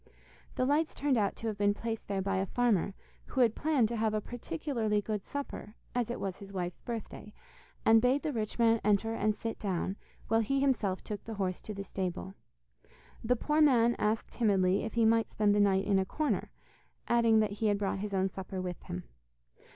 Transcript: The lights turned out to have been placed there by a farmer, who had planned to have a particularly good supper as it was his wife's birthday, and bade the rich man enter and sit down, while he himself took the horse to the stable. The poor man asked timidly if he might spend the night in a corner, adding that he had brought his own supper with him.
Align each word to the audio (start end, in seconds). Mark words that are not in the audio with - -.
The 0.55 0.65
lights 0.65 0.95
turned 0.95 1.15
out 1.15 1.35
to 1.35 1.47
have 1.47 1.59
been 1.59 1.75
placed 1.75 2.07
there 2.07 2.23
by 2.23 2.37
a 2.37 2.47
farmer, 2.47 2.95
who 3.27 3.41
had 3.41 3.53
planned 3.53 3.87
to 3.89 3.95
have 3.97 4.15
a 4.15 4.19
particularly 4.19 4.99
good 4.99 5.23
supper 5.23 5.75
as 5.93 6.09
it 6.09 6.19
was 6.19 6.37
his 6.37 6.51
wife's 6.51 6.79
birthday, 6.79 7.33
and 7.85 8.01
bade 8.01 8.23
the 8.23 8.33
rich 8.33 8.57
man 8.57 8.81
enter 8.83 9.13
and 9.13 9.35
sit 9.35 9.59
down, 9.59 9.97
while 10.27 10.39
he 10.39 10.59
himself 10.59 11.03
took 11.03 11.23
the 11.25 11.35
horse 11.35 11.61
to 11.61 11.75
the 11.75 11.83
stable. 11.83 12.33
The 13.23 13.35
poor 13.35 13.61
man 13.61 13.95
asked 13.99 14.31
timidly 14.31 14.81
if 14.85 14.95
he 14.95 15.05
might 15.05 15.29
spend 15.29 15.53
the 15.53 15.59
night 15.59 15.85
in 15.85 15.99
a 15.99 16.03
corner, 16.05 16.49
adding 17.07 17.37
that 17.41 17.51
he 17.51 17.67
had 17.67 17.77
brought 17.77 17.99
his 17.99 18.15
own 18.15 18.27
supper 18.27 18.59
with 18.59 18.81
him. 18.81 19.03